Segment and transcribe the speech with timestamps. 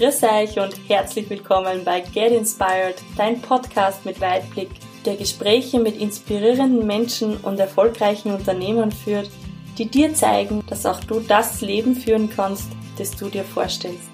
[0.00, 4.70] Grüß euch und herzlich willkommen bei Get Inspired, dein Podcast mit Weitblick,
[5.04, 9.30] der Gespräche mit inspirierenden Menschen und erfolgreichen Unternehmern führt,
[9.76, 14.08] die dir zeigen, dass auch du das Leben führen kannst, das du dir vorstellst.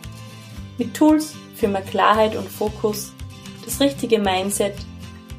[0.76, 3.12] Mit Tools für mehr Klarheit und Fokus,
[3.64, 4.74] das richtige Mindset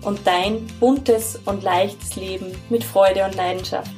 [0.03, 3.91] und dein buntes und leichtes Leben mit Freude und Leidenschaft.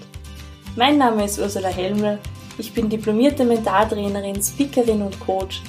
[0.75, 2.17] Mein Name ist Ursula Helmel,
[2.57, 5.61] ich bin diplomierte Mentaltrainerin, Speakerin und Coach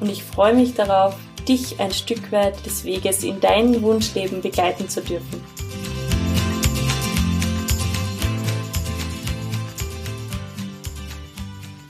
[0.00, 1.14] und ich freue mich darauf,
[1.48, 5.42] dich ein Stück weit des Weges in dein Wunschleben begleiten zu dürfen.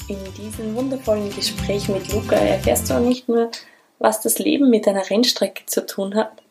[0.08, 3.50] In diesem wundervollen Gespräch mit Luca erfährst du auch nicht nur,
[3.98, 6.42] was das Leben mit einer Rennstrecke zu tun hat,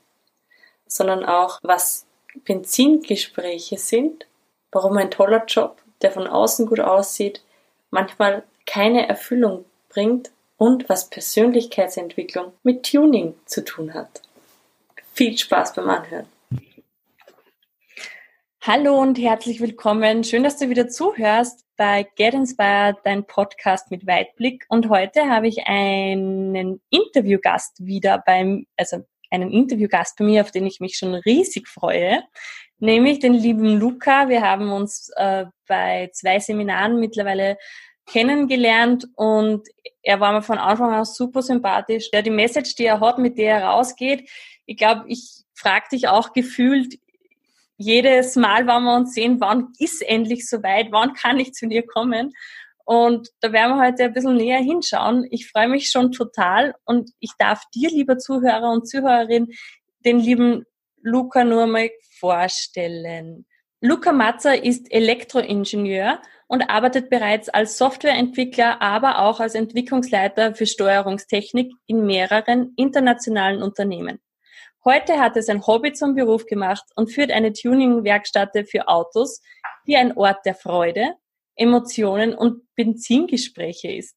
[0.87, 2.05] sondern auch, was
[2.43, 4.25] Benzingespräche sind,
[4.71, 7.43] warum ein toller Job, der von außen gut aussieht,
[7.91, 14.21] manchmal keine Erfüllung bringt und was Persönlichkeitsentwicklung mit Tuning zu tun hat.
[15.13, 16.27] Viel Spaß beim Anhören.
[18.61, 20.23] Hallo und herzlich willkommen.
[20.23, 24.65] Schön, dass du wieder zuhörst bei Get Inspired, dein Podcast mit Weitblick.
[24.69, 30.65] Und heute habe ich einen Interviewgast wieder beim, also einen Interviewgast bei mir, auf den
[30.65, 32.23] ich mich schon riesig freue,
[32.79, 34.29] nämlich den lieben Luca.
[34.29, 37.57] Wir haben uns äh, bei zwei Seminaren mittlerweile
[38.05, 39.67] kennengelernt und
[40.01, 42.09] er war mir von Anfang an super sympathisch.
[42.13, 44.29] Ja, die Message, die er hat, mit der er rausgeht,
[44.65, 46.99] ich glaube, ich frage dich auch gefühlt
[47.77, 51.85] jedes Mal, wenn wir uns sehen, wann ist endlich soweit, wann kann ich zu dir
[51.85, 52.33] kommen?
[52.85, 55.27] Und da werden wir heute ein bisschen näher hinschauen.
[55.31, 59.47] Ich freue mich schon total und ich darf dir, lieber Zuhörer und Zuhörerin,
[60.05, 60.65] den lieben
[61.01, 61.89] Luca nur mal
[62.19, 63.45] vorstellen.
[63.81, 71.71] Luca Matzer ist Elektroingenieur und arbeitet bereits als Softwareentwickler, aber auch als Entwicklungsleiter für Steuerungstechnik
[71.87, 74.19] in mehreren internationalen Unternehmen.
[74.83, 79.41] Heute hat er sein Hobby zum Beruf gemacht und führt eine Tuning-Werkstatt für Autos,
[79.87, 81.15] die ein Ort der Freude,
[81.55, 84.15] Emotionen und Benzingespräche ist.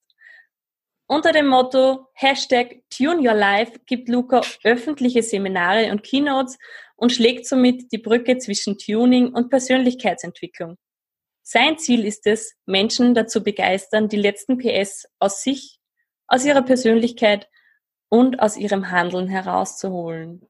[1.06, 6.58] Unter dem Motto Hashtag Tune Your Life gibt Luca öffentliche Seminare und Keynotes
[6.96, 10.76] und schlägt somit die Brücke zwischen Tuning und Persönlichkeitsentwicklung.
[11.50, 15.80] Sein Ziel ist es, Menschen dazu begeistern, die letzten PS aus sich,
[16.26, 17.48] aus ihrer Persönlichkeit
[18.10, 20.42] und aus ihrem Handeln herauszuholen.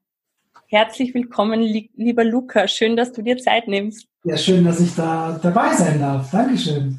[0.67, 2.67] Herzlich willkommen, lieber Luca.
[2.67, 4.09] Schön, dass du dir Zeit nimmst.
[4.25, 6.33] Ja, schön, dass ich da dabei sein darf.
[6.33, 6.99] Dankeschön.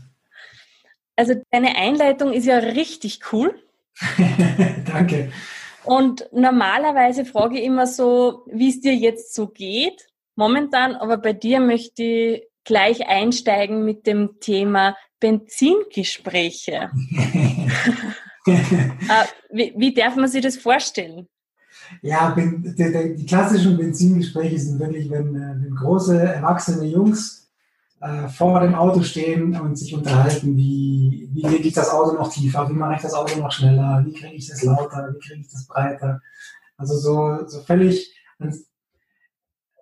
[1.17, 3.53] Also deine Einleitung ist ja richtig cool.
[4.85, 5.33] Danke.
[5.83, 11.33] Und normalerweise frage ich immer so, wie es dir jetzt so geht, momentan, aber bei
[11.33, 16.90] dir möchte ich gleich einsteigen mit dem Thema Benzingespräche.
[18.47, 21.28] Äh, wie, wie, darf man sich das vorstellen?
[22.02, 27.50] Ja, die, klassischen Benzingespräche sind wirklich, wenn, äh, wenn große, erwachsene Jungs
[28.02, 32.31] äh, vor dem Auto stehen und sich unterhalten, wie, wie lege ich das Auto noch
[32.31, 35.41] tiefer, wie mache ich das Auto noch schneller, wie kriege ich das lauter, wie kriege
[35.41, 36.22] ich das breiter.
[36.78, 38.16] Also so, so völlig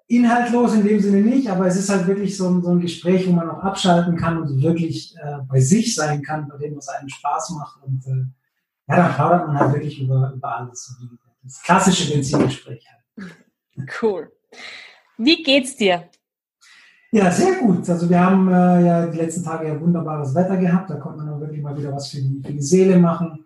[0.07, 3.27] inhaltlos in dem Sinne nicht, aber es ist halt wirklich so ein, so ein Gespräch,
[3.27, 6.87] wo man auch abschalten kann und wirklich äh, bei sich sein kann, bei dem, was
[6.87, 7.83] einem Spaß macht.
[7.83, 8.25] Und äh,
[8.87, 10.95] ja, dann plaudert man halt wirklich über, über alles.
[11.43, 13.31] Das klassische Benzingespräch halt.
[14.01, 14.31] Cool.
[15.17, 16.09] Wie geht's dir?
[17.11, 17.89] Ja, sehr gut.
[17.89, 20.89] Also wir haben äh, ja die letzten Tage ja wunderbares Wetter gehabt.
[20.89, 23.45] Da konnte man auch wirklich mal wieder was für die, für die Seele machen.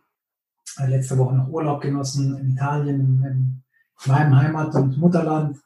[0.78, 3.64] Äh, letzte Woche noch Urlaub genossen in Italien, in
[4.06, 5.58] meinem Heimat- und Mutterland.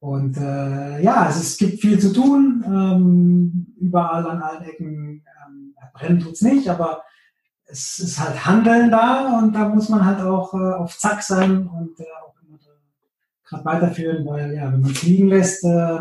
[0.00, 5.24] Und äh, ja, also es gibt viel zu tun, ähm, überall an allen Ecken.
[5.46, 7.02] Ähm, brennen tut's nicht, aber
[7.66, 11.66] es ist halt Handeln da und da muss man halt auch äh, auf Zack sein
[11.66, 12.58] und äh, auch immer
[13.44, 15.98] gerade weiterführen, weil ja, wenn man es liegen lässt, äh,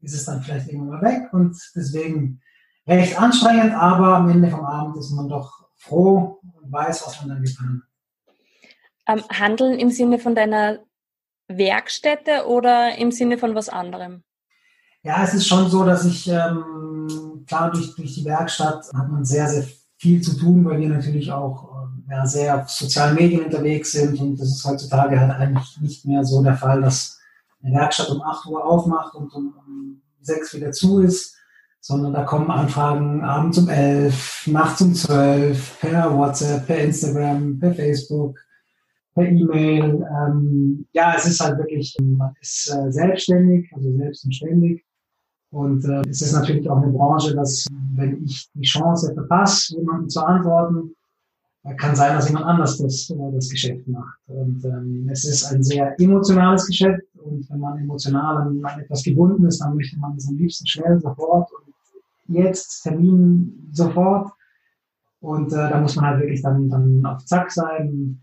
[0.00, 2.40] ist es dann vielleicht irgendwann mal weg und deswegen
[2.86, 7.30] recht anstrengend, aber am Ende vom Abend ist man doch froh und weiß, was man
[7.30, 7.82] dann getan
[9.06, 9.18] hat.
[9.18, 10.78] Ähm, Handeln im Sinne von deiner
[11.56, 14.22] Werkstätte oder im Sinne von was anderem?
[15.02, 19.24] Ja, es ist schon so, dass ich, ähm, klar, durch, durch die Werkstatt hat man
[19.24, 19.64] sehr, sehr
[19.96, 24.18] viel zu tun, weil wir natürlich auch äh, ja, sehr auf sozialen Medien unterwegs sind
[24.20, 27.18] und das ist heutzutage halt eigentlich nicht mehr so der Fall, dass
[27.62, 31.36] eine Werkstatt um 8 Uhr aufmacht und um, um 6 wieder zu ist,
[31.80, 37.74] sondern da kommen Anfragen abends um 11, nachts um 12, per WhatsApp, per Instagram, per
[37.74, 38.38] Facebook,
[39.14, 40.06] per E-Mail.
[40.10, 44.84] Ähm, ja, es ist halt wirklich, man ist äh, selbstständig, also selbst und ständig.
[45.50, 50.08] Und äh, es ist natürlich auch eine Branche, dass wenn ich die Chance verpasse, jemandem
[50.08, 50.94] zu antworten,
[51.76, 54.18] kann sein, dass jemand anders das, das Geschäft macht.
[54.28, 59.02] Und ähm, es ist ein sehr emotionales Geschäft und wenn man emotional an, an etwas
[59.02, 61.74] gebunden ist, dann möchte man es am liebsten schnell, sofort und
[62.34, 64.30] jetzt, Termin sofort.
[65.20, 68.20] Und äh, da muss man halt wirklich dann, dann auf Zack sein.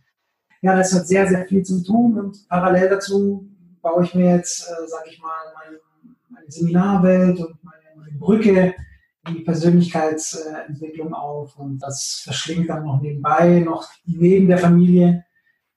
[0.62, 3.48] Ja, das hat sehr, sehr viel zu tun und parallel dazu
[3.81, 5.30] baue ich mir jetzt, äh, sage ich mal,
[5.63, 5.80] meine,
[6.30, 8.74] meine Seminarwelt und meine, meine Brücke
[9.30, 15.25] die Persönlichkeitsentwicklung auf und das verschlingt dann noch nebenbei, noch neben der Familie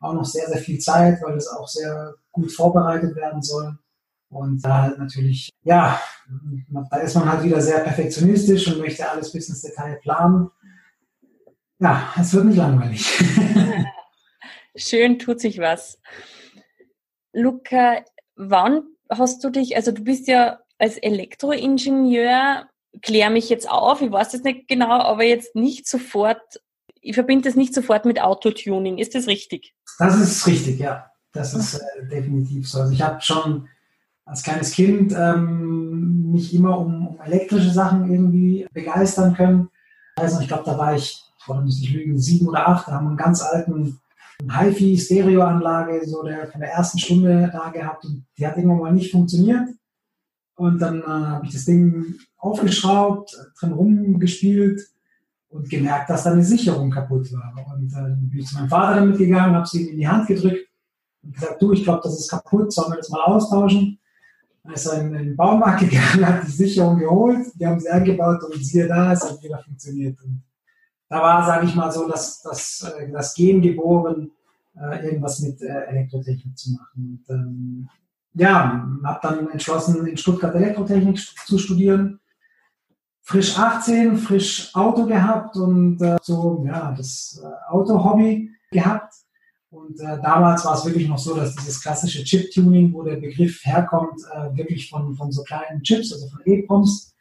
[0.00, 3.76] auch noch sehr, sehr viel Zeit, weil es auch sehr gut vorbereitet werden soll.
[4.30, 6.00] Und da halt natürlich, ja,
[6.90, 10.48] da ist man halt wieder sehr perfektionistisch und möchte alles bis ins Detail planen.
[11.80, 13.04] Ja, es wird nicht langweilig.
[14.76, 16.00] Schön tut sich was.
[17.32, 18.05] Luca,
[18.37, 22.67] wann hast du dich, also du bist ja als Elektroingenieur
[23.02, 26.61] kläre mich jetzt auf, ich weiß das nicht genau, aber jetzt nicht sofort,
[27.00, 28.99] ich verbinde das nicht sofort mit Autotuning.
[28.99, 29.75] Ist das richtig?
[29.99, 31.06] Das ist richtig, ja.
[31.32, 32.81] Das ist äh, definitiv so.
[32.81, 33.69] Also ich habe schon
[34.25, 39.70] als kleines Kind ähm, mich immer um, um, elektrische Sachen irgendwie begeistern können.
[40.16, 43.05] Also ich glaube, da war ich, vor muss ich lügen, sieben oder acht, da haben
[43.05, 44.00] wir einen ganz alten
[44.48, 49.10] HiFi-Stereoanlage so der, von der ersten Stunde da gehabt und die hat irgendwann mal nicht
[49.10, 49.69] funktioniert.
[50.56, 54.81] Und dann äh, habe ich das Ding aufgeschraubt, drin rumgespielt
[55.48, 57.54] und gemerkt, dass da eine Sicherung kaputt war.
[57.75, 60.26] Und äh, bin ich zu meinem Vater damit gegangen, habe sie ihm in die Hand
[60.26, 60.69] gedrückt
[61.22, 63.98] und gesagt, du, ich glaube, das ist kaputt, sollen wir das mal austauschen?
[64.62, 68.42] Dann ist er in den Baumarkt gegangen, hat die Sicherung geholt, die haben sie eingebaut
[68.44, 70.20] und siehe da, es hat wieder funktioniert.
[70.22, 70.42] Und
[71.10, 74.30] da war, sage ich mal so, das, das, äh, das Gen geboren,
[74.80, 77.24] äh, irgendwas mit äh, Elektrotechnik zu machen.
[77.28, 77.88] Und, ähm,
[78.34, 82.20] ja, habe dann entschlossen, in Stuttgart Elektrotechnik zu studieren.
[83.22, 89.12] Frisch 18, frisch Auto gehabt und äh, so, ja, das Auto-Hobby gehabt.
[89.70, 93.60] Und äh, damals war es wirklich noch so, dass dieses klassische Chip-Tuning, wo der Begriff
[93.64, 97.14] herkommt, äh, wirklich von, von so kleinen Chips, also von EEPROMs,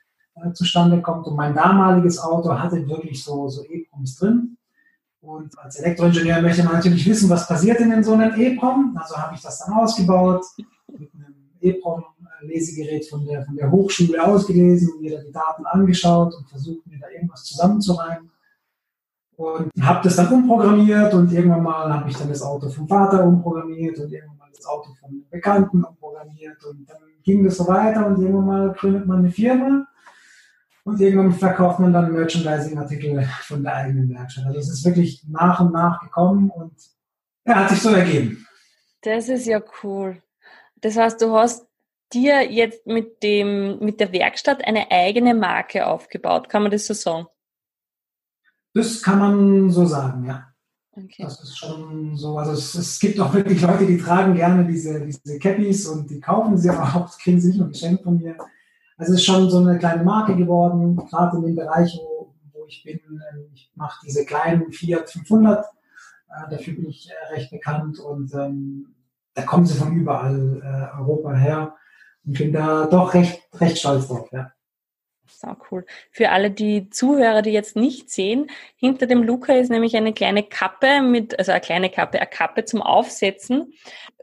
[0.43, 1.27] äh, zustande kommt.
[1.27, 4.57] Und mein damaliges Auto hatte wirklich so, so EEPROMs drin.
[5.21, 8.97] Und als Elektroingenieur möchte man natürlich wissen, was passiert denn in so einem EEPROM.
[8.99, 10.45] Also habe ich das dann ausgebaut,
[10.87, 16.47] mit einem EPROM-Lesegerät von der, von der Hochschule ausgelesen, mir da die Daten angeschaut und
[16.49, 18.31] versucht, mir da irgendwas zusammenzureimen.
[19.35, 23.23] Und habe das dann umprogrammiert und irgendwann mal habe ich dann das Auto vom Vater
[23.23, 28.05] umprogrammiert und irgendwann mal das Auto von Bekannten umprogrammiert und dann ging das so weiter
[28.05, 29.87] und irgendwann mal gründet man eine Firma
[30.89, 34.45] und irgendwann verkauft man dann Merchandising-Artikel von der eigenen Werkstatt.
[34.45, 36.73] Also es ist wirklich nach und nach gekommen und
[37.45, 38.45] ja, hat sich so ergeben.
[39.01, 40.21] Das ist ja cool.
[40.81, 41.67] Das heißt, du hast
[42.13, 46.49] dir jetzt mit dem, mit der Werkstatt eine eigene Marke aufgebaut.
[46.49, 47.27] Kann man das so sagen?
[48.73, 50.45] Das kann man so sagen, ja.
[50.91, 51.23] Okay.
[51.23, 52.37] Das ist schon so.
[52.37, 56.19] Also es, es, gibt auch wirklich Leute, die tragen gerne diese, diese Cappies und die
[56.19, 58.35] kaufen sie aber auch, kriegen sie nicht nur geschenkt von mir.
[58.99, 62.65] Also es ist schon so eine kleine Marke geworden, gerade in dem Bereich, wo, wo
[62.67, 62.99] ich bin.
[63.53, 65.63] Ich mache diese kleinen Fiat 500.
[65.63, 68.93] Äh, dafür bin ich äh, recht bekannt und ähm,
[69.35, 71.75] da kommen sie von überall äh, Europa her
[72.25, 74.51] und bin da doch recht, recht stolz drauf, ja.
[75.27, 75.85] So cool.
[76.11, 80.43] Für alle die Zuhörer, die jetzt nicht sehen, hinter dem Luca ist nämlich eine kleine
[80.43, 83.71] Kappe mit, also eine kleine Kappe, eine Kappe zum Aufsetzen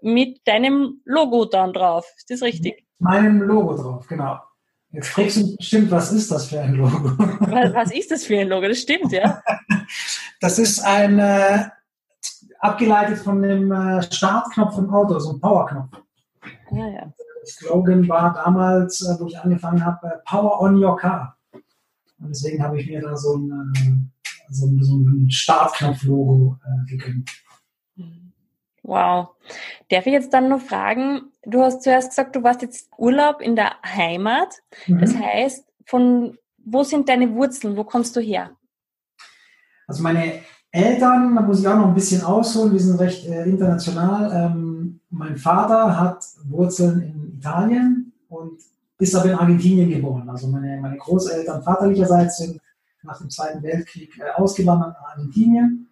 [0.03, 2.13] mit deinem Logo dann drauf.
[2.19, 2.85] Ist das richtig?
[2.99, 4.41] Meinem Logo drauf, genau.
[4.91, 7.19] Jetzt fragst du bestimmt, was ist das für ein Logo?
[7.41, 8.69] Was, was ist das für ein Logo?
[8.69, 9.43] Das stimmt, ja.
[10.41, 11.65] Das ist ein, äh,
[12.61, 15.91] abgeleitet von dem äh, Startknopf im Auto, so ein Powerknopf.
[16.73, 17.01] Ja, ja.
[17.01, 21.37] Der Slogan war damals, äh, wo ich angefangen habe, äh, Power on your car.
[22.19, 24.13] Und deswegen habe ich mir da so ein,
[24.51, 27.31] so ein, so ein Startknopf-Logo gegönnt.
[28.87, 29.31] Wow.
[29.91, 33.57] Darf ich jetzt dann noch fragen, du hast zuerst gesagt, du warst jetzt Urlaub in
[33.57, 34.63] der Heimat.
[34.87, 35.01] Mhm.
[35.01, 37.77] Das heißt, von wo sind deine Wurzeln?
[37.77, 38.51] Wo kommst du her?
[39.89, 40.41] Also meine
[40.71, 44.31] Eltern, da muss ich auch noch ein bisschen ausholen, wir sind recht äh, international.
[44.33, 48.61] Ähm, mein Vater hat Wurzeln in Italien und
[48.99, 50.29] ist aber in Argentinien geboren.
[50.29, 52.61] Also meine, meine Großeltern vaterlicherseits sind
[53.03, 55.86] nach dem Zweiten Weltkrieg äh, ausgewandert nach Argentinien.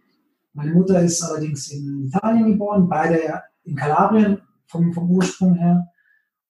[0.55, 5.89] Meine Mutter ist allerdings in Italien geboren, beide in Kalabrien vom, vom Ursprung her.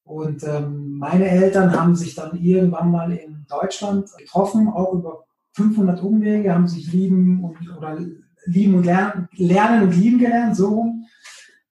[0.05, 6.03] Und ähm, meine Eltern haben sich dann irgendwann mal in Deutschland getroffen, auch über 500
[6.03, 7.99] Umwege, haben sich lieben und, oder
[8.45, 11.07] lieben und lernen, lernen und lieben gelernt, so rum.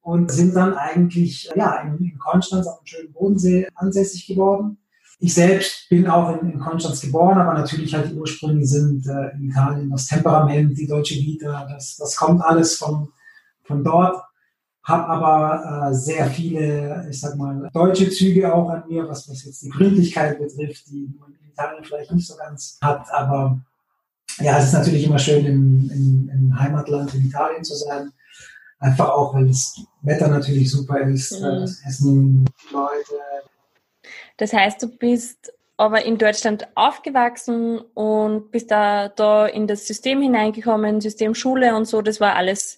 [0.02, 4.78] Und sind dann eigentlich ja, in, in Konstanz auf dem schönen Bodensee ansässig geworden.
[5.20, 9.36] Ich selbst bin auch in, in Konstanz geboren, aber natürlich halt die Ursprünge sind äh,
[9.36, 13.10] in Italien, das Temperament, die deutsche Vita, das, das kommt alles von,
[13.64, 14.22] von dort.
[14.84, 19.46] Hab aber äh, sehr viele, ich sag mal, deutsche Züge auch an mir, was, was
[19.46, 23.06] jetzt die Gründlichkeit betrifft, die man in Italien vielleicht nicht so ganz hat.
[23.14, 23.62] Aber
[24.42, 28.12] ja, es ist natürlich immer schön, im, im, im Heimatland in Italien zu sein.
[28.80, 31.62] Einfach auch, weil das Wetter natürlich super ist, mhm.
[31.62, 33.14] das Essen, die Leute,
[34.38, 40.22] das heißt, du bist aber in Deutschland aufgewachsen und bist da, da in das System
[40.22, 42.78] hineingekommen, System Schule und so, das war alles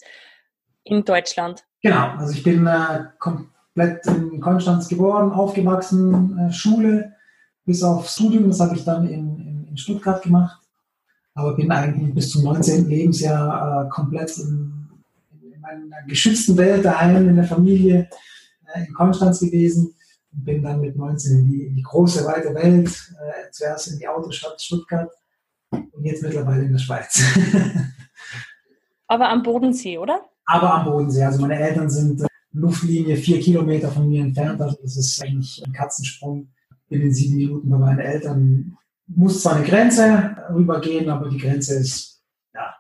[0.84, 1.66] in Deutschland.
[1.82, 7.14] Genau, also ich bin äh, komplett in Konstanz geboren, aufgewachsen, äh, Schule,
[7.66, 10.62] bis auf Studium, das habe ich dann in, in, in, Stuttgart gemacht,
[11.34, 12.88] aber bin eigentlich bis zum 19.
[12.88, 14.88] Lebensjahr äh, komplett in,
[15.42, 18.08] in, meiner geschützten Welt daheim in der Familie
[18.74, 19.95] äh, in Konstanz gewesen
[20.44, 24.08] bin dann mit 19 in die, in die große, weite Welt, äh, zuerst in die
[24.08, 25.12] Autostadt Stuttgart
[25.72, 27.22] und jetzt mittlerweile in der Schweiz.
[29.08, 30.26] Aber am Bodensee, oder?
[30.46, 31.24] Aber am Bodensee.
[31.24, 34.62] Also meine Eltern sind äh, Luftlinie vier Kilometer von mir entfernt.
[34.62, 36.50] Also das ist eigentlich ein Katzensprung.
[36.88, 38.78] Bin in sieben Minuten bei meinen Eltern.
[39.08, 42.24] Muss zwar eine Grenze rübergehen, aber die Grenze ist,
[42.54, 42.76] ja,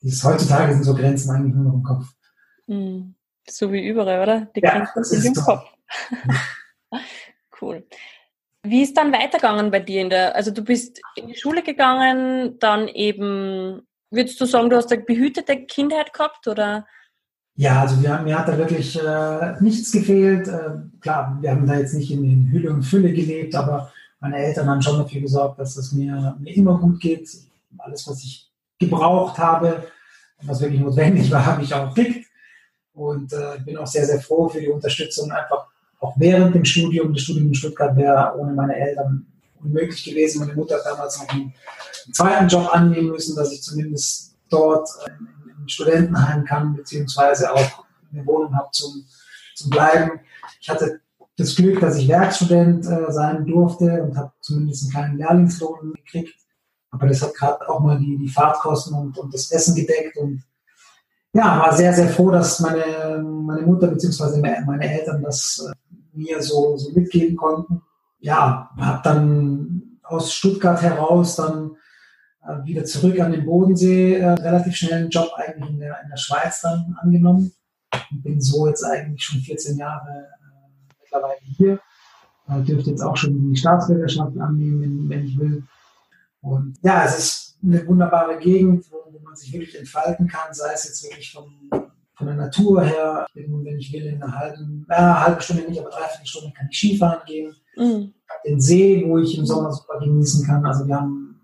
[0.00, 2.06] ist, heutzutage sind so Grenzen eigentlich nur noch im Kopf.
[2.66, 3.14] Hm.
[3.48, 4.46] So wie überall, oder?
[4.56, 5.42] Die ja, Grenzen sind im.
[5.42, 5.64] Kopf.
[7.64, 7.84] Cool.
[8.62, 12.58] Wie ist dann weitergegangen bei dir in der, also du bist in die Schule gegangen,
[12.58, 16.86] dann eben, würdest du sagen, du hast eine behütete Kindheit gehabt oder?
[17.56, 20.48] Ja, also wir, mir hat da wirklich äh, nichts gefehlt.
[20.48, 24.36] Äh, klar, wir haben da jetzt nicht in, in Hülle und Fülle gelebt, aber meine
[24.38, 27.28] Eltern haben schon dafür gesorgt, dass es mir, mir immer gut geht.
[27.78, 29.84] Alles, was ich gebraucht habe,
[30.42, 32.28] was wirklich notwendig war, habe ich auch gekriegt.
[32.94, 35.66] Und äh, bin auch sehr, sehr froh für die Unterstützung einfach
[36.04, 39.26] auch während dem Studium, das Studium in Stuttgart wäre ohne meine Eltern
[39.62, 40.40] unmöglich gewesen.
[40.40, 41.54] Meine Mutter hat damals noch einen
[42.12, 48.54] zweiten Job annehmen müssen, dass ich zumindest dort im Studentenheim kann, beziehungsweise auch eine Wohnung
[48.54, 49.06] habe zum,
[49.54, 50.20] zum Bleiben.
[50.60, 51.00] Ich hatte
[51.36, 56.34] das Glück, dass ich Werkstudent äh, sein durfte und habe zumindest einen kleinen Lehrlingslohn gekriegt.
[56.90, 60.44] Aber das hat gerade auch mal die, die Fahrtkosten und, und das Essen gedeckt und
[61.32, 64.40] ja, war sehr, sehr froh, dass meine, meine Mutter bzw.
[64.40, 65.74] meine Eltern das äh,
[66.14, 67.82] mir so, so mitgeben konnten.
[68.20, 71.76] Ja, habe dann aus Stuttgart heraus dann
[72.46, 76.08] äh, wieder zurück an den Bodensee äh, relativ schnell einen Job eigentlich in der, in
[76.10, 77.52] der Schweiz dann angenommen
[78.10, 81.80] und bin so jetzt eigentlich schon 14 Jahre äh, mittlerweile hier.
[82.48, 85.64] Äh, dürfte jetzt auch schon die Staatsbürgerschaft annehmen, wenn, wenn ich will.
[86.40, 90.84] Und ja, es ist eine wunderbare Gegend, wo, man sich wirklich entfalten kann, sei es
[90.84, 91.44] jetzt wirklich von
[92.16, 95.90] von der Natur her, wenn ich will, in einer halben, äh, halbe Stunde nicht, aber
[95.90, 97.54] dreiviertel Stunde kann ich Skifahren gehen.
[97.76, 98.14] Mhm.
[98.46, 100.64] Den See, wo ich im Sommer super genießen kann.
[100.64, 101.40] Also wir haben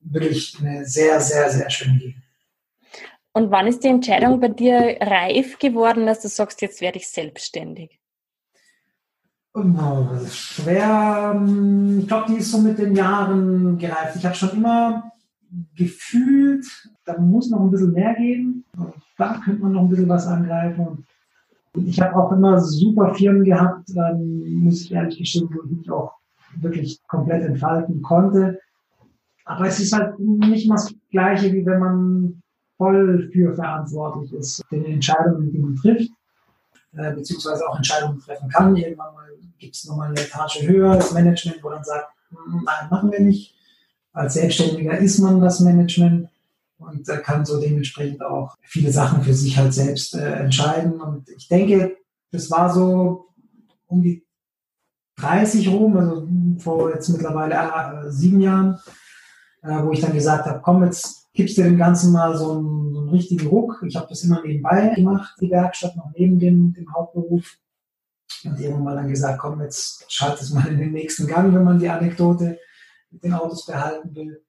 [0.00, 2.22] wirklich eine sehr, sehr, sehr schöne Gegend.
[3.32, 7.08] Und wann ist die Entscheidung bei dir reif geworden, dass du sagst, jetzt werde ich
[7.08, 8.00] selbstständig?
[9.54, 9.62] Oh,
[10.12, 11.40] das ist schwer.
[11.98, 14.16] Ich glaube, die ist so mit den Jahren gereift.
[14.16, 15.12] Ich habe schon immer
[15.74, 16.64] gefühlt,
[17.04, 18.64] da muss noch ein bisschen mehr geben
[19.20, 21.04] da könnte man noch ein bisschen was angreifen.
[21.72, 25.78] Und ich habe auch immer super Firmen gehabt, ähm, muss ich ehrlich gestehen, wo ich
[25.78, 26.14] mich auch
[26.60, 28.58] wirklich komplett entfalten konnte.
[29.44, 32.42] Aber es ist halt nicht mal das Gleiche, wie wenn man
[32.76, 36.10] voll für verantwortlich ist, den Entscheidungen, die man trifft,
[36.96, 38.74] äh, beziehungsweise auch Entscheidungen treffen kann.
[38.74, 42.88] Irgendwann mal gibt es nochmal eine Etage höher, das Management, wo dann sagt, hm, nein,
[42.90, 43.54] machen wir nicht.
[44.12, 46.29] Als Selbstständiger ist man das Management
[46.80, 51.00] und äh, kann so dementsprechend auch viele Sachen für sich halt selbst äh, entscheiden.
[51.00, 51.96] Und ich denke,
[52.32, 53.28] das war so
[53.86, 54.26] um die
[55.16, 56.26] 30 rum, also
[56.58, 58.78] vor jetzt mittlerweile äh, sieben Jahren,
[59.62, 62.94] äh, wo ich dann gesagt habe, komm, jetzt gibst du dem Ganzen mal so einen,
[62.94, 63.82] so einen richtigen Ruck.
[63.86, 67.56] Ich habe das immer nebenbei gemacht, die Werkstatt, noch neben dem, dem Hauptberuf.
[68.44, 71.64] Und irgendwann mal dann gesagt, komm, jetzt schalt es mal in den nächsten Gang, wenn
[71.64, 72.58] man die Anekdote
[73.10, 74.42] mit den Autos behalten will.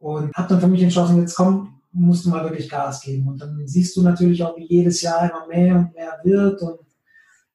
[0.00, 3.28] Und habe dann für mich entschlossen, jetzt komm, musst du mal wirklich Gas geben.
[3.28, 6.60] Und dann siehst du natürlich auch, wie jedes Jahr immer mehr und mehr wird.
[6.62, 6.80] Und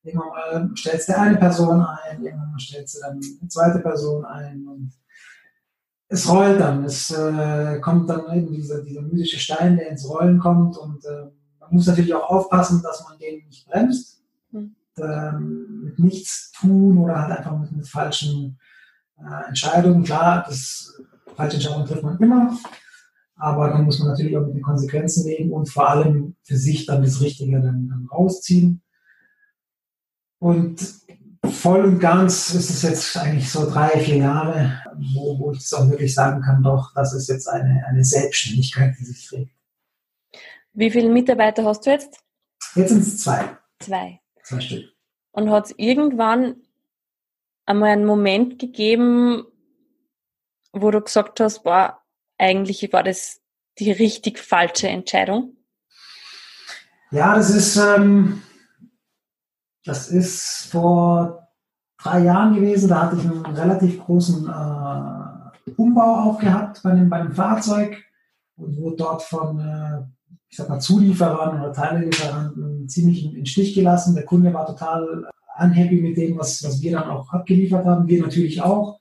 [0.04, 4.26] irgendwann mal stellst du eine Person ein, irgendwann mal stellst du dann eine zweite Person
[4.26, 4.68] ein.
[4.68, 4.92] Und
[6.08, 6.84] es rollt dann.
[6.84, 10.78] Es äh, kommt dann eben dieser, dieser mystische Stein, der ins Rollen kommt.
[10.78, 14.22] Und äh, man muss natürlich auch aufpassen, dass man den nicht bremst.
[14.52, 14.76] Mhm.
[14.98, 18.60] Ähm, mit nichts tun oder halt einfach mit, mit falschen
[19.18, 20.04] äh, Entscheidungen.
[20.04, 21.02] Klar, das
[21.36, 22.58] falsche Entscheidungen trifft man immer,
[23.36, 26.86] aber dann muss man natürlich auch mit den Konsequenzen leben und vor allem für sich
[26.86, 28.82] dann das Richtige dann, dann rausziehen.
[30.40, 30.80] Und
[31.52, 34.82] voll und ganz ist es jetzt eigentlich so drei, vier Jahre,
[35.14, 38.96] wo, wo ich das auch wirklich sagen kann, doch, das ist jetzt eine, eine Selbstständigkeit,
[39.00, 39.52] die sich trägt.
[40.74, 42.20] Wie viele Mitarbeiter hast du jetzt?
[42.76, 43.58] Jetzt sind es zwei.
[43.80, 44.20] Zwei.
[44.44, 44.86] Zwei Stück.
[45.32, 46.56] Und hat es irgendwann
[47.66, 49.46] einmal einen Moment gegeben,
[50.76, 52.00] wo du gesagt hast, boah,
[52.38, 53.40] eigentlich war das
[53.80, 55.56] die richtig falsche Entscheidung?
[57.12, 58.42] Ja, das ist, ähm,
[59.86, 61.48] das ist vor
[62.02, 62.90] drei Jahren gewesen.
[62.90, 68.04] Da hatte ich einen relativ großen äh, Umbau auch gehabt bei einem, bei einem Fahrzeug
[68.58, 70.02] und wurde dort von, äh,
[70.50, 74.16] ich sag mal, Zulieferern oder Teilelieferanten ziemlich in, in Stich gelassen.
[74.16, 78.08] Der Kunde war total unhappy mit dem, was, was wir dann auch abgeliefert haben.
[78.08, 79.00] Wir natürlich auch.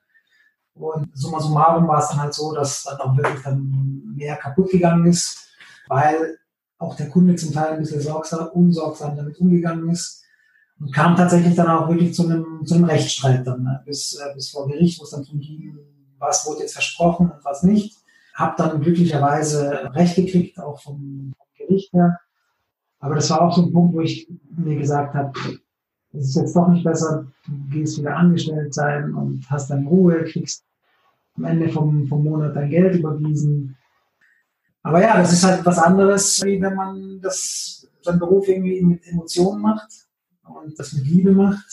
[0.74, 4.70] Und summa summarum war es dann halt so, dass dann auch wirklich dann mehr kaputt
[4.70, 5.48] gegangen ist,
[5.88, 6.38] weil
[6.78, 10.24] auch der Kunde zum Teil ein bisschen sorgsam, unsorgsam damit umgegangen ist
[10.80, 13.82] und kam tatsächlich dann auch wirklich zu einem, zu einem Rechtsstreit dann, ne?
[13.84, 15.78] bis, äh, bis vor Gericht, wo es dann darum ging,
[16.18, 17.96] was wurde jetzt versprochen und was nicht.
[18.34, 22.18] Hab dann glücklicherweise Recht gekriegt, auch vom, vom Gericht her.
[22.98, 25.32] Aber das war auch so ein Punkt, wo ich mir gesagt habe,
[26.14, 30.24] es ist jetzt doch nicht besser, du gehst wieder angestellt sein und hast dann Ruhe,
[30.24, 30.64] kriegst
[31.36, 33.76] am Ende vom, vom Monat dein Geld überwiesen.
[34.82, 39.06] Aber ja, das ist halt was anderes, wie wenn man das, seinen Beruf irgendwie mit
[39.06, 39.90] Emotionen macht
[40.44, 41.66] und das mit Liebe macht.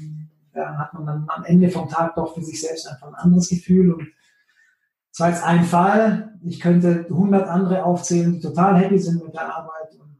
[0.00, 3.14] Ähm, da hat man dann am Ende vom Tag doch für sich selbst einfach ein
[3.14, 3.92] anderes Gefühl.
[3.94, 4.06] Und
[5.10, 9.54] zwar jetzt ein Fall, ich könnte 100 andere aufzählen, die total happy sind mit der
[9.54, 10.11] Arbeit und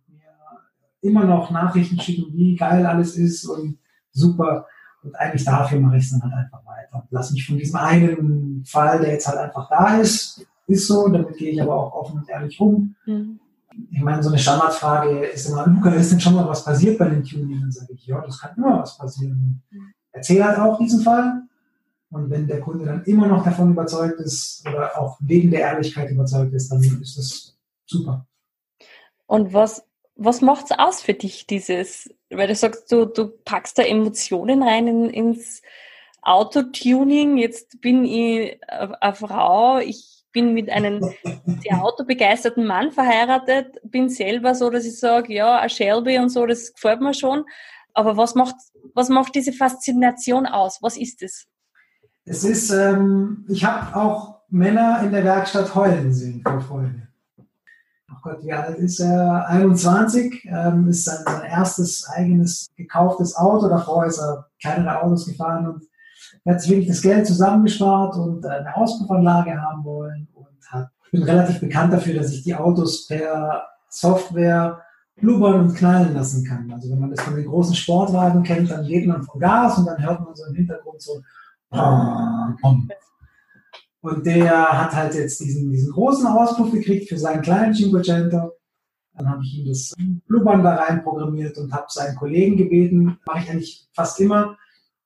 [1.03, 3.79] immer noch Nachrichten schicken, wie geil alles ist und
[4.13, 4.67] super.
[5.03, 7.07] Und eigentlich dafür mache ich es dann halt einfach weiter.
[7.11, 11.37] Lass mich von diesem einen Fall, der jetzt halt einfach da ist, ist so, damit
[11.37, 12.95] gehe ich aber auch offen und ehrlich rum.
[13.05, 13.41] Mhm.
[13.91, 17.09] Ich meine, so eine Standardfrage ist immer, Luca, ist denn schon mal was passiert bei
[17.09, 17.61] den Tuning?
[17.61, 19.63] Dann sage ich, ja, das kann immer was passieren.
[19.71, 19.93] Mhm.
[20.13, 21.43] Erzähl halt auch diesen Fall.
[22.11, 26.11] Und wenn der Kunde dann immer noch davon überzeugt ist oder auch wegen der Ehrlichkeit
[26.11, 27.57] überzeugt ist, dann ist das
[27.87, 28.27] super.
[29.27, 29.83] Und was
[30.17, 34.87] was macht's aus für dich, dieses, weil du sagst, du, du packst da Emotionen rein
[34.87, 35.63] in, ins
[36.23, 37.39] Autotuning.
[37.39, 41.03] Jetzt bin ich eine Frau, ich bin mit einem
[41.63, 46.47] sehr autobegeisterten Mann verheiratet, bin selber so, dass ich sage, ja, ein Shelby und so,
[46.47, 47.45] das gefällt mir schon.
[47.95, 48.55] Aber was macht,
[48.95, 50.79] was macht diese Faszination aus?
[50.81, 51.47] Was ist es?
[52.25, 56.89] Es ist, ähm, ich habe auch Männer in der Werkstatt heulen sehen vor
[58.21, 58.37] Freude.
[58.37, 59.47] Gott, wie alt ist er?
[59.49, 63.69] 21, ähm, ist sein, sein erstes eigenes gekauftes Auto.
[63.69, 65.83] Davor ist er kleinere Autos gefahren und
[66.47, 71.23] hat sich wirklich das Geld zusammengespart und eine Auspuffanlage haben wollen und hat, ich bin
[71.23, 74.81] relativ bekannt dafür, dass ich die Autos per Software
[75.21, 76.71] blubbern und knallen lassen kann.
[76.73, 79.87] Also wenn man das von den großen Sportwagen kennt, dann geht man vom Gas und
[79.87, 81.23] dann hört man so im Hintergrund so
[84.03, 88.53] und der hat halt jetzt diesen, diesen großen Auspuff gekriegt für seinen kleinen Cinquecento.
[89.15, 89.95] Dann habe ich ihm das
[90.27, 94.59] Blubbern da rein programmiert und habe seinen Kollegen gebeten, mache ich eigentlich fast immer,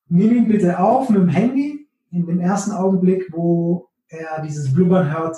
[0.08, 5.12] nimm ihn bitte auf mit dem Handy in dem ersten Augenblick, wo er dieses Blubbern
[5.12, 5.36] hört,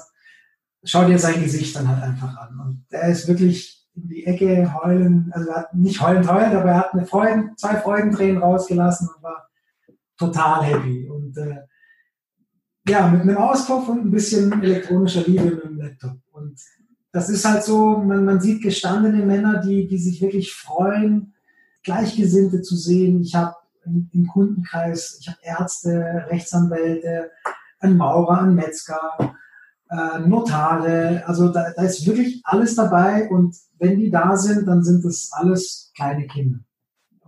[0.85, 2.61] schau dir sein Gesicht dann halt einfach an.
[2.61, 6.71] Und er ist wirklich in die Ecke heulen, also er hat nicht heulend heulend, aber
[6.71, 9.49] er hat eine Freuden, zwei Freudentränen rausgelassen und war
[10.17, 11.09] total happy.
[11.09, 11.57] Und äh,
[12.89, 16.19] ja, mit einem Auspuff und ein bisschen elektronischer Liebe mit dem Laptop.
[16.33, 16.59] Und
[17.13, 21.35] das ist halt so, man, man sieht gestandene Männer, die, die sich wirklich freuen,
[21.83, 23.21] Gleichgesinnte zu sehen.
[23.23, 27.31] Ich habe im, im Kundenkreis, ich habe Ärzte, Rechtsanwälte,
[27.81, 29.35] einen Maurer, einen Metzger,
[29.91, 31.23] äh, Notare.
[31.27, 35.31] Also da, da ist wirklich alles dabei und wenn die da sind, dann sind das
[35.33, 36.59] alles kleine Kinder.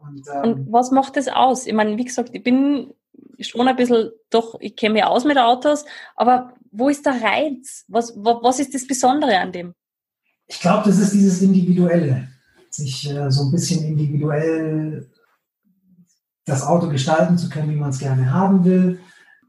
[0.02, 1.66] Und, ähm, und was macht das aus?
[1.66, 2.92] Ich meine, wie gesagt, ich bin
[3.42, 5.84] schon ein bisschen, doch, ich kenne mich aus mit Autos,
[6.16, 7.84] aber wo ist der Reiz?
[7.88, 9.74] Was, was ist das Besondere an dem?
[10.46, 12.28] Ich glaube, das ist dieses Individuelle.
[12.70, 15.10] Sich äh, so ein bisschen individuell
[16.44, 19.00] das Auto gestalten zu können, wie man es gerne haben will.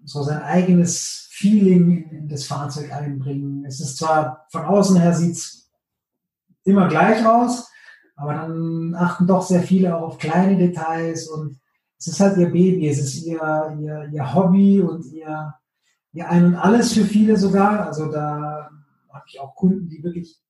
[0.04, 3.66] So sein eigenes Feeling in das Fahrzeug einbringen.
[3.66, 5.72] Es ist zwar von außen her sieht es
[6.64, 7.70] immer gleich aus,
[8.16, 11.61] aber dann achten doch sehr viele auf kleine Details und
[12.02, 15.54] es ist halt ihr Baby, es ist ihr, ihr, ihr Hobby und ihr,
[16.14, 17.86] ihr Ein und Alles für viele sogar.
[17.86, 18.72] Also da
[19.14, 20.42] habe ich auch Kunden, die wirklich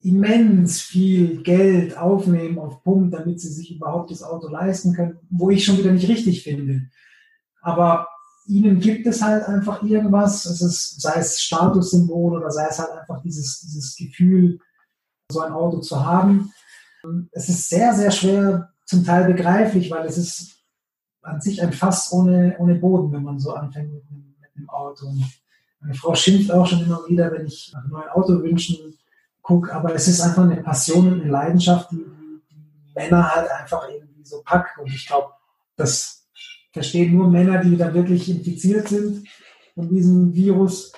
[0.00, 5.50] immens viel Geld aufnehmen auf Pump, damit sie sich überhaupt das Auto leisten können, wo
[5.50, 6.88] ich schon wieder nicht richtig finde.
[7.60, 8.08] Aber
[8.46, 12.92] ihnen gibt es halt einfach irgendwas, es ist, sei es Statussymbol oder sei es halt
[12.92, 14.58] einfach dieses, dieses Gefühl,
[15.30, 16.50] so ein Auto zu haben.
[17.32, 20.59] Es ist sehr, sehr schwer zum Teil begreiflich, weil es ist
[21.22, 24.70] an sich ein Fass ohne, ohne Boden, wenn man so anfängt mit einem, mit einem
[24.70, 25.06] Auto.
[25.80, 28.94] Meine Frau schimpft auch schon immer wieder, wenn ich nach neuen Autowünschen
[29.42, 32.04] gucke, aber es ist einfach eine Passion und eine Leidenschaft, die,
[32.50, 34.78] die Männer halt einfach irgendwie so packt.
[34.78, 35.30] Und ich glaube,
[35.76, 36.28] das
[36.72, 39.26] verstehen nur Männer, die da wirklich infiziert sind
[39.74, 40.92] von diesem Virus.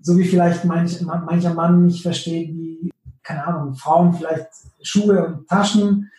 [0.00, 2.90] So wie vielleicht manch, mancher Mann nicht versteht, wie,
[3.22, 4.48] keine Ahnung, Frauen vielleicht
[4.82, 6.10] Schuhe und Taschen.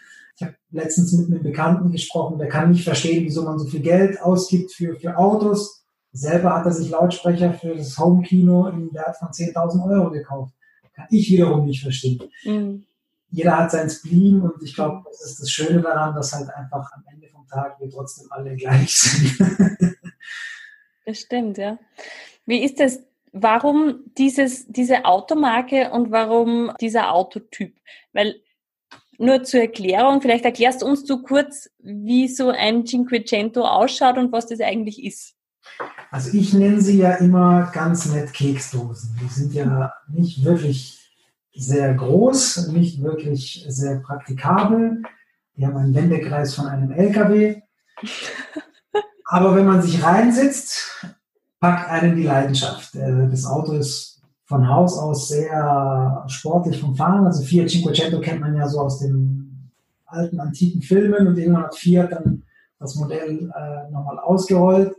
[0.71, 4.71] Letztens mit einem Bekannten gesprochen, der kann nicht verstehen, wieso man so viel Geld ausgibt
[4.71, 5.83] für, für Autos.
[6.13, 10.53] Selber hat er sich Lautsprecher für das Home-Kino im Wert von 10.000 Euro gekauft.
[10.93, 12.21] Kann ich wiederum nicht verstehen.
[12.43, 12.85] Mhm.
[13.29, 16.91] Jeder hat sein Spleen und ich glaube, das ist das Schöne daran, dass halt einfach
[16.91, 19.39] am Ende vom Tag wir trotzdem alle gleich sind.
[21.05, 21.79] das stimmt, ja.
[22.45, 22.99] Wie ist das?
[23.31, 27.77] Warum dieses, diese Automarke und warum dieser Autotyp?
[28.11, 28.40] Weil
[29.21, 34.31] nur zur Erklärung, vielleicht erklärst du uns du kurz, wie so ein Cinquecento ausschaut und
[34.31, 35.35] was das eigentlich ist.
[36.09, 39.17] Also ich nenne sie ja immer ganz nett Keksdosen.
[39.21, 40.99] Die sind ja nicht wirklich
[41.53, 45.03] sehr groß, nicht wirklich sehr praktikabel.
[45.55, 47.61] Die haben einen Wendekreis von einem LKW.
[49.25, 51.05] Aber wenn man sich reinsetzt,
[51.59, 52.95] packt einen die Leidenschaft.
[52.95, 54.10] Äh, das Auto ist
[54.51, 57.25] von Haus aus sehr sportlich vom Fahren.
[57.25, 59.71] Also Fiat Cinquecento kennt man ja so aus den
[60.05, 62.43] alten, antiken Filmen und irgendwann hat Fiat dann
[62.77, 64.93] das Modell äh, nochmal ausgerollt.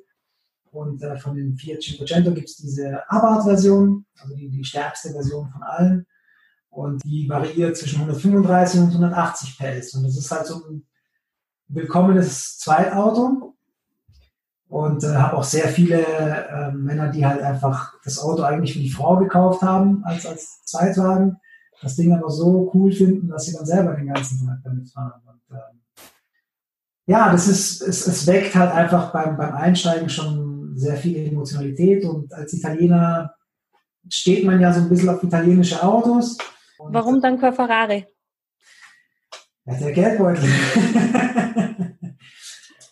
[0.71, 5.51] Und äh, von den Fiat Cinquecento gibt es diese Abarth-Version, also die, die stärkste Version
[5.51, 6.07] von allen.
[6.71, 9.95] Und die variiert zwischen 135 und 180 PS.
[9.95, 10.87] Und das ist halt so ein
[11.69, 13.52] willkommenes Zweitauto.
[14.73, 18.79] Und äh, habe auch sehr viele äh, Männer, die halt einfach das Auto eigentlich für
[18.79, 21.37] die Frau gekauft haben als, als Zweitwagen,
[21.83, 25.21] das Ding aber so cool finden, dass sie dann selber den ganzen Tag damit fahren.
[25.27, 26.03] Und, äh,
[27.05, 32.07] ja, das ist, es, es weckt halt einfach beim, beim Einsteigen schon sehr viel Emotionalität
[32.07, 33.35] und als Italiener
[34.09, 36.39] steht man ja so ein bisschen auf italienische Autos.
[36.79, 38.07] Warum dann Ferrari?
[39.67, 40.49] Ja, der Geldbeutel.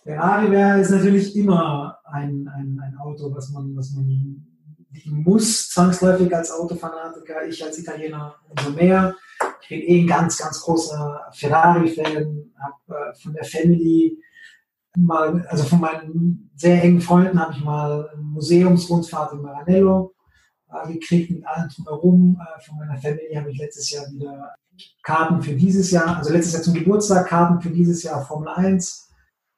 [0.03, 5.69] Ferrari wäre ist natürlich immer ein, ein, ein Auto, was man, was man lieben muss,
[5.69, 7.47] zwangsläufig als Autofanatiker.
[7.47, 9.15] Ich als Italiener umso mehr.
[9.63, 14.19] Ich bin eh ein ganz, ganz großer Ferrari-Fan, habe äh, von der Family
[14.97, 20.15] mal, also von meinen sehr engen Freunden habe ich mal eine Museumsrundfahrt in Maranello
[20.73, 22.41] äh, gekriegt mit allem drumherum.
[22.41, 24.55] Äh, von meiner Family habe ich letztes Jahr wieder
[25.03, 29.10] Karten für dieses Jahr, also letztes Jahr zum Geburtstag Karten für dieses Jahr Formel 1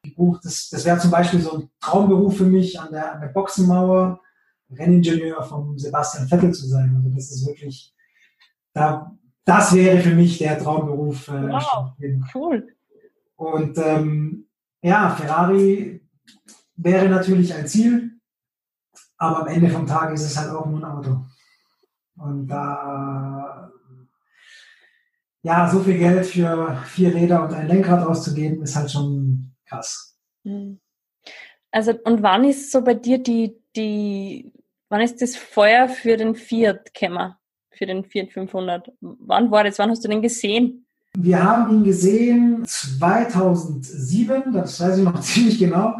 [0.02, 0.44] gebucht.
[0.44, 4.20] Das, das wäre zum Beispiel so ein Traumberuf für mich, an der, an der Boxenmauer
[4.70, 6.94] Renningenieur von Sebastian Vettel zu sein.
[6.96, 7.94] Also das ist wirklich,
[8.72, 9.12] da,
[9.44, 11.28] das wäre für mich der Traumberuf.
[11.28, 11.92] Äh, wow,
[12.34, 12.68] cool.
[13.36, 14.46] Und ähm,
[14.82, 16.00] ja, Ferrari
[16.76, 18.12] wäre natürlich ein Ziel,
[19.18, 21.24] aber am Ende vom Tag ist es halt auch nur ein Auto.
[22.16, 23.70] Und da,
[25.42, 29.31] ja, so viel Geld für vier Räder und ein Lenkrad auszugeben, ist halt schon
[29.72, 30.16] krass.
[30.44, 30.78] Hm.
[31.70, 34.52] Also, und wann ist so bei dir die, die,
[34.88, 37.34] wann ist das Feuer für den Fiat gekommen?
[37.70, 38.92] Für den Fiat 500?
[39.00, 39.78] Wann war das?
[39.78, 40.84] Wann hast du den gesehen?
[41.14, 45.94] Wir haben ihn gesehen 2007, das weiß ich noch ziemlich genau.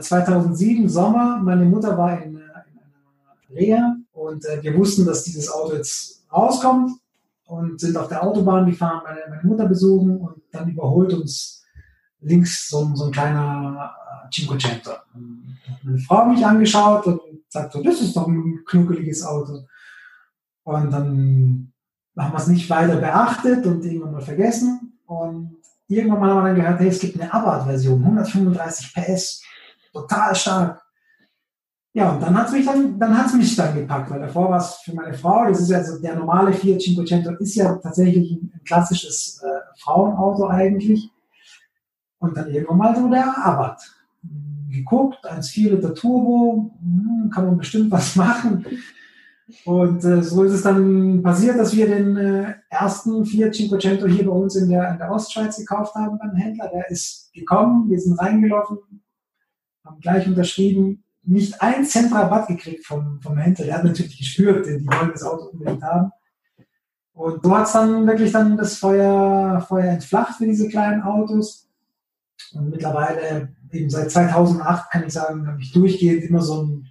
[0.00, 1.38] 2007 äh, Sommer.
[1.38, 5.74] Meine Mutter war in, äh, in einer Reha und äh, wir wussten, dass dieses Auto
[5.74, 6.92] jetzt rauskommt
[7.46, 8.66] und sind auf der Autobahn.
[8.66, 11.65] Wir fahren meine, meine Mutter besuchen und dann überholt uns
[12.26, 14.90] links so, so ein kleiner äh, Cinquecento.
[15.82, 19.66] Meine Frau hat mich angeschaut und sagt so, das ist doch ein knuckeliges Auto.
[20.64, 21.72] Und dann
[22.18, 24.98] haben wir es nicht weiter beachtet und irgendwann mal vergessen.
[25.06, 29.42] Und irgendwann mal haben wir dann gehört, hey, es gibt eine Abarth-Version, 135 PS,
[29.92, 30.82] total stark.
[31.92, 34.58] Ja, und dann hat es mich dann, dann hat's mich dann gepackt, weil davor war
[34.58, 38.32] es für meine Frau, das ist ja so, der normale Fiat Cinquecento ist ja tatsächlich
[38.32, 41.10] ein, klassisches äh, Frauenauto eigentlich.
[42.18, 43.94] Und dann irgendwann mal so der Abarth.
[44.70, 48.64] Geguckt, 1,4 Liter Turbo, hm, kann man bestimmt was machen.
[49.64, 54.26] Und äh, so ist es dann passiert, dass wir den äh, ersten Fiat Cinquecento hier
[54.26, 56.68] bei uns in der, in der Ostschweiz gekauft haben beim Händler.
[56.68, 58.78] Der ist gekommen, wir sind reingelaufen,
[59.84, 63.66] haben gleich unterschrieben, nicht ein Cent Rabatt gekriegt vom, vom Händler.
[63.66, 66.10] Der hat natürlich gespürt, die wollen das Auto unbedingt haben.
[67.12, 71.65] Und so hat es dann wirklich dann das Feuer, Feuer entflacht für diese kleinen Autos.
[72.54, 76.86] Und mittlerweile, eben seit 2008, kann ich sagen, habe ich durchgehend immer so ein,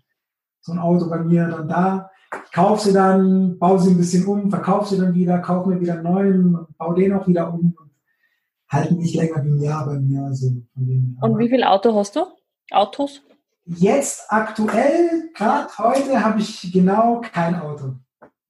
[0.61, 2.09] so ein Auto bei mir dann da.
[2.45, 5.79] Ich kaufe sie dann, baue sie ein bisschen um, verkaufe sie dann wieder, kaufe mir
[5.79, 7.75] wieder einen neuen und baue den auch wieder um.
[7.79, 7.91] Und
[8.69, 10.23] halten nicht länger wie ein Jahr bei mir.
[10.23, 12.25] Also von dem, Und wie viel Auto hast du?
[12.71, 13.21] Autos?
[13.65, 17.95] Jetzt aktuell, gerade heute, habe ich genau kein Auto.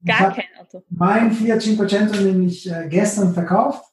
[0.05, 0.83] Gar kein Auto.
[0.89, 3.83] Mein Fiat Cinquecento nämlich äh, gestern verkauft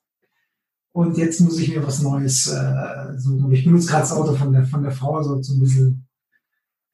[0.92, 3.50] und jetzt muss ich mir was Neues äh, suchen.
[3.52, 6.07] Ich benutze gerade das Auto von der, von der Frau, so zum bisschen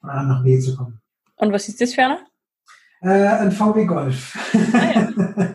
[0.01, 1.01] von A nach B zu kommen.
[1.37, 2.21] Und was ist das für einer?
[3.01, 4.37] Äh, ein VW Golf.
[4.73, 5.55] Ah, ja.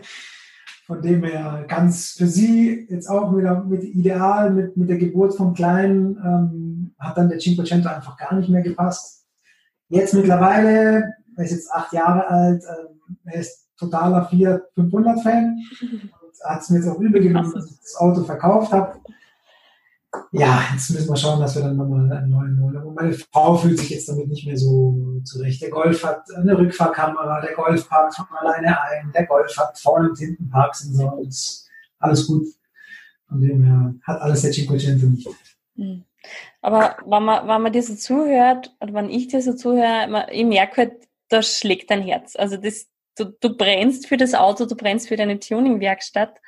[0.86, 5.34] von dem her ganz für sie jetzt auch wieder mit ideal, mit, mit der Geburt
[5.34, 9.26] vom Kleinen, ähm, hat dann der Cinquecento einfach gar nicht mehr gepasst.
[9.88, 15.58] Jetzt mittlerweile, er ist jetzt acht Jahre alt, ähm, er ist totaler Fiat 500 Fan.
[16.42, 18.98] Hat es mir jetzt auch übel genommen, dass ich das Auto verkauft habe
[20.32, 22.76] ja, jetzt müssen wir schauen, dass wir dann nochmal einen neuen holen.
[22.76, 25.62] Aber meine Frau fühlt sich jetzt damit nicht mehr so zurecht.
[25.62, 30.10] Der Golf hat eine Rückfahrkamera, der Golf parkt von alleine ein, der Golf hat vorne
[30.10, 31.68] und hinten Parksensor, ist
[31.98, 32.46] alles gut.
[33.28, 35.28] Von dem her hat alles der Cinquecento nicht.
[35.76, 36.04] Hm.
[36.62, 40.44] Aber wenn man, wenn man dir so zuhört, oder wenn ich dir so zuhöre, ich
[40.44, 40.92] merke halt,
[41.28, 42.36] da schlägt dein Herz.
[42.36, 42.86] Also das,
[43.16, 46.40] du, du brennst für das Auto, du brennst für deine Tuning-Werkstatt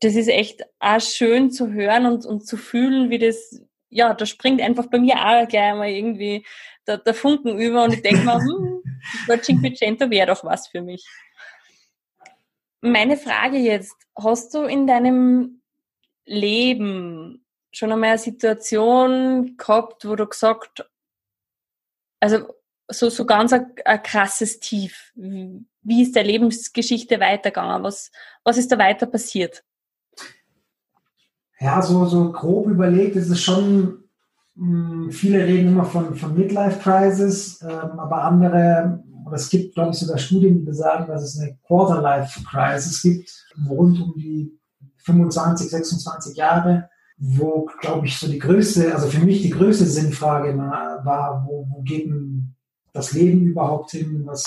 [0.00, 4.26] das ist echt auch schön zu hören und, und zu fühlen, wie das, ja, da
[4.26, 6.44] springt einfach bei mir auch gleich mal irgendwie
[6.86, 8.82] der, der Funken über und ich denke mir, hm,
[9.26, 11.04] das Cinquecento wäre doch was für mich.
[12.80, 15.60] Meine Frage jetzt, hast du in deinem
[16.24, 20.88] Leben schon einmal eine Situation gehabt, wo du gesagt,
[22.20, 22.54] also
[22.90, 25.12] so, so ganz ein, ein krasses Tief.
[25.14, 27.82] Wie ist der Lebensgeschichte weitergegangen?
[27.82, 28.10] Was,
[28.44, 29.62] was ist da weiter passiert?
[31.58, 34.04] Ja, so, so grob überlegt ist es schon,
[34.54, 39.74] mh, hm, viele reden immer von, von Midlife Crisis, ähm, aber andere, oder es gibt,
[39.74, 44.58] glaube ich, sogar Studien, die besagen, dass es eine Quarter-Life Crisis gibt, rund um die
[45.04, 50.56] 25, 26 Jahre, wo, glaube ich, so die größte, also für mich die größte Sinnfrage
[50.56, 52.29] war, wo, wo geht denn
[52.92, 54.22] das Leben überhaupt hin?
[54.24, 54.46] Was,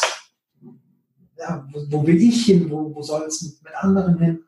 [1.37, 2.69] ja, wo, wo will ich hin?
[2.69, 4.43] Wo, wo soll es mit, mit anderen hin?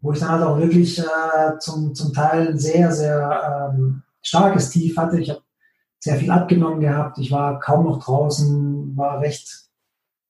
[0.00, 4.70] Wo ich dann halt auch wirklich äh, zum, zum Teil ein sehr, sehr ähm, starkes
[4.70, 5.20] Tief hatte.
[5.20, 5.42] Ich habe
[5.98, 7.18] sehr viel abgenommen gehabt.
[7.18, 9.66] Ich war kaum noch draußen, war recht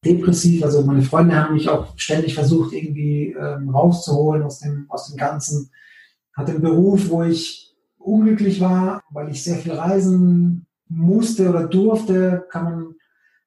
[0.04, 0.64] depressiv.
[0.64, 5.16] Also meine Freunde haben mich auch ständig versucht, irgendwie ähm, rauszuholen aus dem, aus dem
[5.16, 5.70] Ganzen.
[6.34, 12.46] Hatte einen Beruf, wo ich unglücklich war, weil ich sehr viel reisen musste oder durfte,
[12.50, 12.94] kann man,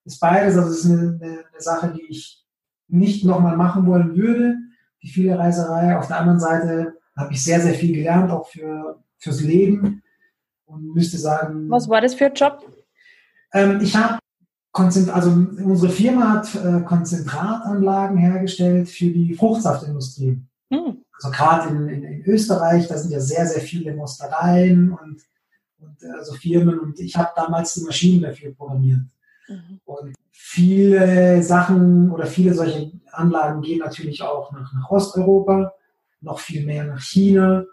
[0.06, 2.46] ist beides, also es ist eine, eine, eine Sache, die ich
[2.88, 4.56] nicht nochmal machen wollen würde,
[5.02, 5.98] die viele Reiserei.
[5.98, 10.02] Auf der anderen Seite habe ich sehr, sehr viel gelernt, auch für, fürs Leben
[10.66, 11.70] und müsste sagen.
[11.70, 12.66] Was war das für ein Job?
[13.54, 14.20] Ähm, ich habe
[14.74, 20.42] also unsere Firma hat äh, Konzentratanlagen hergestellt für die Fruchtsaftindustrie.
[20.72, 21.04] Hm.
[21.14, 25.22] Also gerade in, in, in, Österreich, da sind ja sehr, sehr viele Mostereien und
[25.82, 29.02] und also Firmen und ich habe damals die Maschinen dafür programmiert.
[29.48, 29.80] Mhm.
[29.86, 35.74] Und viele Sachen oder viele solche Anlagen gehen natürlich auch nach, nach Osteuropa,
[36.22, 37.66] noch viel mehr nach China.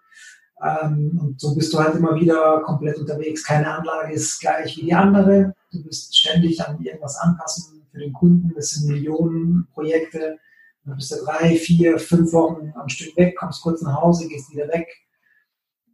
[0.62, 3.44] Ähm, und so bist du halt immer wieder komplett unterwegs.
[3.44, 5.54] Keine Anlage ist gleich wie die andere.
[5.70, 8.52] Du bist ständig an irgendwas anpassen für den Kunden.
[8.54, 10.38] Das sind Millionen Projekte.
[10.84, 14.52] Dann bist du drei, vier, fünf Wochen am Stück weg, kommst kurz nach Hause, gehst
[14.52, 14.86] wieder weg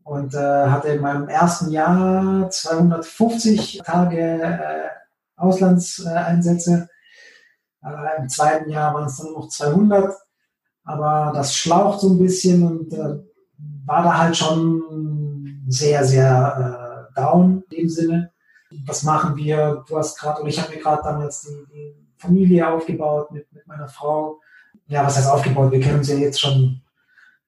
[0.05, 4.89] und äh, hatte in meinem ersten Jahr 250 Tage äh,
[5.37, 6.89] Auslandseinsätze.
[7.85, 10.15] Äh, Im zweiten Jahr waren es dann noch 200.
[10.85, 13.19] Aber das schlaucht so ein bisschen und äh,
[13.87, 18.33] war da halt schon sehr, sehr äh, down in dem Sinne.
[18.87, 19.85] Was machen wir?
[19.87, 23.67] Du hast gerade, oder ich habe mir gerade damals die, die, Familie aufgebaut mit, mit
[23.67, 24.39] meiner Frau.
[24.87, 25.73] Ja, was heißt aufgebaut?
[25.73, 26.81] Wir kennen uns ja jetzt schon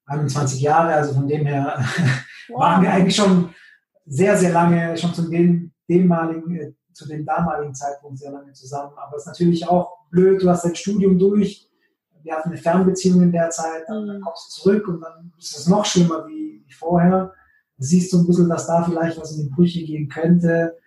[0.06, 1.78] 21 Jahre, also von dem her
[2.48, 2.60] wow.
[2.60, 3.54] waren wir eigentlich schon
[4.06, 8.92] sehr, sehr lange, schon zu dem, demaligen, äh, zu dem damaligen Zeitpunkt sehr lange zusammen.
[8.96, 11.68] Aber es ist natürlich auch blöd, du hast dein Studium durch,
[12.22, 14.20] wir hatten eine Fernbeziehung in der Zeit, dann, mhm.
[14.20, 17.32] kommst du zurück und dann ist es noch schlimmer wie, wie vorher.
[17.76, 20.78] Du siehst so ein bisschen, dass da vielleicht was in die Brüche gehen könnte.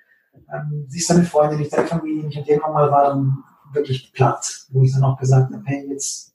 [0.54, 2.38] Ähm, siehst deine Freunde nicht, deine Familie nicht.
[2.38, 3.44] Und irgendwann mal war dann
[3.74, 6.34] wirklich platt, wo ich dann auch gesagt habe, hey, jetzt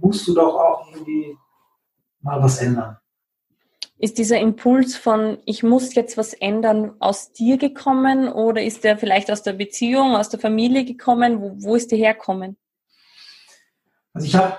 [0.00, 1.36] musst du doch auch irgendwie
[2.20, 2.96] mal was ändern.
[3.98, 8.98] Ist dieser Impuls von, ich muss jetzt was ändern, aus dir gekommen oder ist der
[8.98, 11.40] vielleicht aus der Beziehung, aus der Familie gekommen?
[11.40, 12.58] Wo, wo ist der herkommen?
[14.12, 14.56] Also ich habe,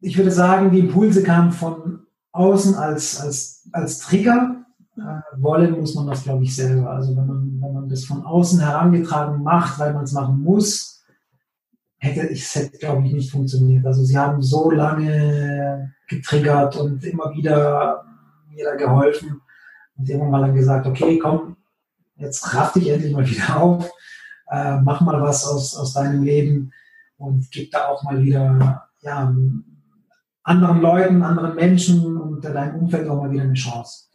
[0.00, 4.64] ich würde sagen, die Impulse kamen von außen als, als, als Trigger.
[4.96, 6.90] Äh, wollen muss man das, glaube ich, selber.
[6.90, 11.04] Also wenn man, wenn man das von außen herangetragen macht, weil man es machen muss,
[11.98, 13.86] hätte ich hätte, glaube ich, nicht funktioniert.
[13.86, 18.04] Also sie haben so lange getriggert und immer wieder
[18.50, 19.40] mir da geholfen
[19.96, 21.56] und irgendwann mal dann gesagt, okay, komm,
[22.16, 23.90] jetzt raff dich endlich mal wieder auf,
[24.50, 26.72] äh, mach mal was aus, aus deinem Leben
[27.16, 29.34] und gib da auch mal wieder ja,
[30.42, 34.06] anderen Leuten, anderen Menschen und deinem Umfeld auch mal wieder eine Chance.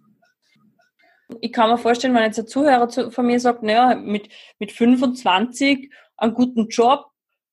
[1.42, 5.92] Ich kann mir vorstellen, wenn jetzt ein Zuhörer von mir sagt, naja, mit, mit 25
[6.18, 7.08] einen guten Job,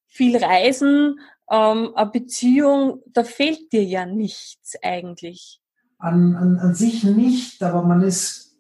[0.07, 1.19] viel Reisen,
[1.51, 5.62] ähm, eine Beziehung, da fehlt dir ja nichts eigentlich.
[6.03, 8.57] An, an, an sich nicht, aber man ist,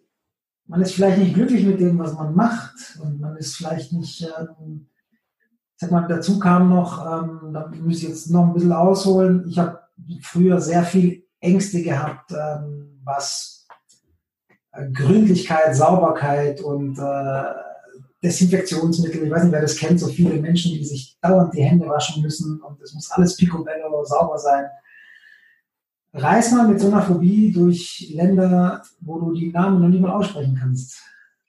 [0.66, 4.22] man ist vielleicht nicht glücklich mit dem, was man macht und man ist vielleicht nicht,
[4.22, 4.86] ähm,
[5.74, 9.58] sag mal, dazu kam noch, ähm, da muss ich jetzt noch ein bisschen ausholen, ich
[9.58, 9.80] habe
[10.20, 13.66] früher sehr viel Ängste gehabt, ähm, was
[14.70, 17.42] äh, Gründlichkeit, Sauberkeit und äh,
[18.22, 21.88] Desinfektionsmittel, ich weiß nicht, wer das kennt, so viele Menschen, die sich dauernd die Hände
[21.88, 24.66] waschen müssen und es muss alles picobello sauber sein.
[26.14, 30.12] Reis mal mit so einer Phobie durch Länder, wo du die Namen noch nicht mal
[30.12, 31.02] aussprechen kannst.